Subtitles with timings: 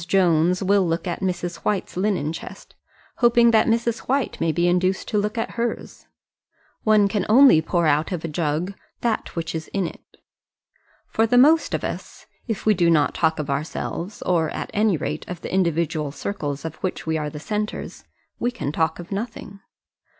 [0.07, 1.57] Jones will look at Mrs.
[1.57, 2.73] White's linen chest,
[3.17, 3.99] hoping that Mrs.
[4.09, 6.07] White may be induced to look at hers.
[6.81, 10.01] One can only pour out of a jug that which is in it.
[11.07, 14.97] For the most of us, if we do not talk of ourselves, or at any
[14.97, 18.03] rate of the individual circles of which we are the centres,
[18.39, 19.59] we can talk of nothing.